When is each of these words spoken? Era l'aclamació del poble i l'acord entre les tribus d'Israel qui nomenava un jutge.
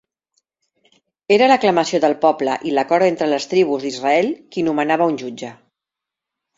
Era 1.35 1.49
l'aclamació 1.51 2.01
del 2.07 2.17
poble 2.25 2.57
i 2.71 2.75
l'acord 2.79 3.11
entre 3.11 3.31
les 3.37 3.49
tribus 3.55 3.87
d'Israel 3.87 4.35
qui 4.55 4.69
nomenava 4.73 5.13
un 5.15 5.25
jutge. 5.25 5.57